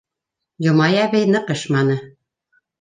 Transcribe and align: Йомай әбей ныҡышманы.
Йомай 0.67 0.97
әбей 1.03 1.29
ныҡышманы. 1.37 2.01